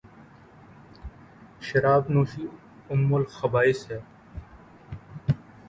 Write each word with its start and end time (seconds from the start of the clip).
شراب 1.61 2.03
نوشی 2.11 2.45
ام 2.91 3.13
الخبائث 3.13 3.79
ہےـ 3.91 3.99